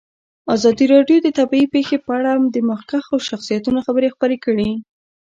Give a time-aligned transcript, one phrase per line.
[0.55, 4.69] ازادي راډیو د طبیعي پېښې په اړه د مخکښو شخصیتونو خبرې خپرې کړي.